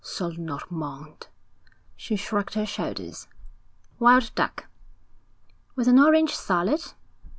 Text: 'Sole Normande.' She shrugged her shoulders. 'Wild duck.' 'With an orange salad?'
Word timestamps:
'Sole 0.03 0.33
Normande.' 0.35 1.27
She 1.95 2.15
shrugged 2.15 2.55
her 2.55 2.65
shoulders. 2.65 3.27
'Wild 3.99 4.33
duck.' 4.33 4.65
'With 5.75 5.87
an 5.87 5.99
orange 5.99 6.33
salad?' 6.35 6.93